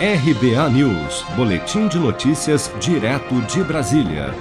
[0.00, 4.32] RBA News, Boletim de Notícias, direto de Brasília.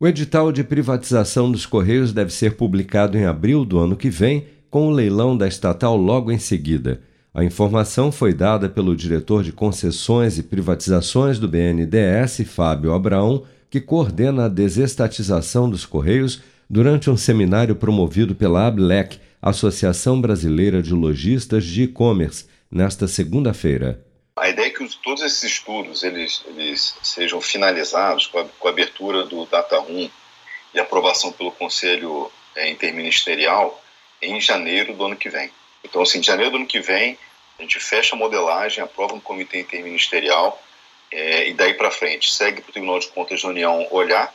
[0.00, 4.46] O edital de privatização dos Correios deve ser publicado em abril do ano que vem,
[4.70, 7.00] com o leilão da estatal logo em seguida.
[7.34, 13.80] A informação foi dada pelo diretor de concessões e privatizações do BNDES, Fábio Abraão, que
[13.80, 16.40] coordena a desestatização dos Correios
[16.70, 24.11] durante um seminário promovido pela ABLEC, Associação Brasileira de Lojistas de E-Commerce, nesta segunda-feira.
[24.34, 28.70] A ideia é que todos esses estudos eles, eles sejam finalizados com a, com a
[28.70, 30.10] abertura do Data Room
[30.72, 33.82] e aprovação pelo Conselho é, Interministerial
[34.22, 35.52] em janeiro do ano que vem.
[35.84, 37.18] Então, assim, em janeiro do ano que vem,
[37.58, 40.62] a gente fecha a modelagem, aprova no Comitê Interministerial
[41.10, 44.32] é, e daí para frente segue para o Tribunal de Contas da União olhar,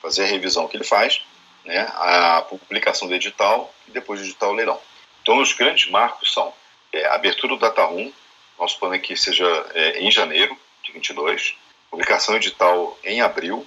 [0.00, 1.22] fazer a revisão que ele faz,
[1.64, 4.80] né, a publicação do edital e depois do edital leilão.
[5.22, 6.52] Então, os grandes marcos são
[6.92, 8.12] é, a abertura do Data Room,
[8.60, 11.54] nosso plano é que seja é, em janeiro de 22,
[11.90, 13.66] publicação edital em abril,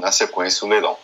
[0.00, 0.96] na sequência o leilão.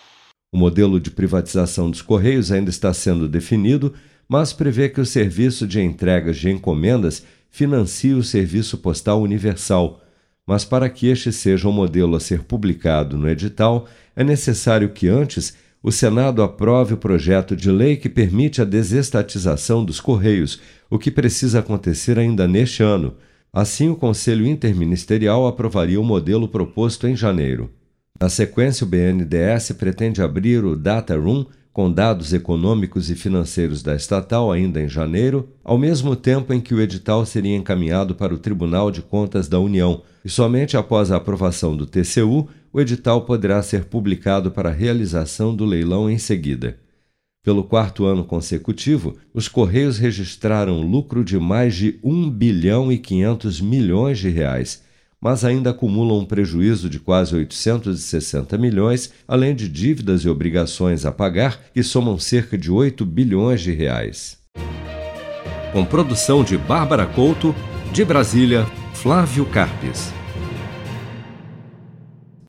[0.52, 3.94] O modelo de privatização dos Correios ainda está sendo definido,
[4.28, 10.00] mas prevê que o serviço de entregas de encomendas financie o Serviço Postal Universal.
[10.46, 14.90] Mas para que este seja o um modelo a ser publicado no edital, é necessário
[14.90, 20.60] que antes o Senado aprove o projeto de lei que permite a desestatização dos Correios,
[20.90, 23.14] o que precisa acontecer ainda neste ano.
[23.52, 27.70] Assim, o Conselho Interministerial aprovaria o modelo proposto em janeiro.
[28.20, 33.94] Na sequência, o BNDES pretende abrir o Data Room com dados econômicos e financeiros da
[33.94, 38.38] estatal ainda em janeiro, ao mesmo tempo em que o edital seria encaminhado para o
[38.38, 43.62] Tribunal de Contas da União, e somente após a aprovação do TCU, o edital poderá
[43.62, 46.78] ser publicado para realização do leilão em seguida.
[47.42, 53.60] Pelo quarto ano consecutivo, os Correios registraram lucro de mais de 1 bilhão e 500
[53.62, 54.82] milhões de reais,
[55.18, 61.12] mas ainda acumulam um prejuízo de quase 860 milhões, além de dívidas e obrigações a
[61.12, 64.38] pagar que somam cerca de 8 bilhões de reais.
[65.72, 67.54] Com produção de Bárbara Couto,
[67.92, 70.19] de Brasília, Flávio Carpes.